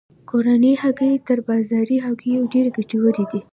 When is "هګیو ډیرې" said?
2.05-2.71